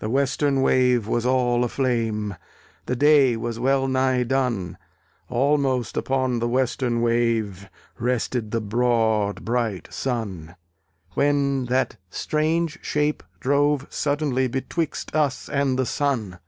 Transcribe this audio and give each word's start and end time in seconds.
The 0.00 0.10
western 0.10 0.60
wave 0.60 1.08
was 1.08 1.24
all 1.24 1.64
a 1.64 1.68
flame; 1.70 2.34
The 2.84 2.94
day 2.94 3.38
was 3.38 3.58
well 3.58 3.88
nigh 3.88 4.22
done; 4.22 4.76
Almost 5.30 5.96
upon 5.96 6.40
the 6.40 6.46
western 6.46 7.00
wave 7.00 7.70
Rested 7.98 8.50
the 8.50 8.60
broad 8.60 9.42
bright 9.42 9.88
Sun; 9.90 10.56
When 11.14 11.64
that 11.72 11.96
strange 12.10 12.80
shape 12.82 13.22
drove 13.40 13.86
suddenly 13.88 14.46
Betwixt 14.46 15.14
us 15.16 15.48
and 15.48 15.78
the 15.78 15.86
Sun. 15.86 16.38